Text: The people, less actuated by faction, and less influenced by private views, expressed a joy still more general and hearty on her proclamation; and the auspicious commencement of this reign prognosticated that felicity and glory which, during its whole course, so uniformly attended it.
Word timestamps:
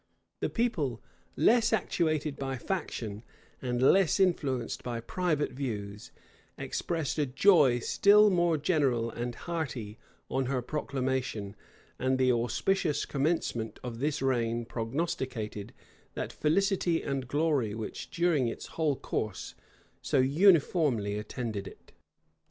The 0.39 0.49
people, 0.49 0.99
less 1.35 1.71
actuated 1.71 2.35
by 2.39 2.57
faction, 2.57 3.21
and 3.61 3.79
less 3.79 4.19
influenced 4.19 4.81
by 4.81 4.99
private 4.99 5.51
views, 5.51 6.09
expressed 6.57 7.19
a 7.19 7.27
joy 7.27 7.77
still 7.77 8.31
more 8.31 8.57
general 8.57 9.11
and 9.11 9.35
hearty 9.35 9.99
on 10.27 10.47
her 10.47 10.63
proclamation; 10.63 11.55
and 11.99 12.17
the 12.17 12.31
auspicious 12.31 13.05
commencement 13.05 13.79
of 13.83 13.99
this 13.99 14.23
reign 14.23 14.65
prognosticated 14.65 15.71
that 16.15 16.33
felicity 16.33 17.03
and 17.03 17.27
glory 17.27 17.75
which, 17.75 18.09
during 18.09 18.47
its 18.47 18.65
whole 18.65 18.95
course, 18.95 19.53
so 20.01 20.17
uniformly 20.17 21.15
attended 21.19 21.67
it. 21.67 21.91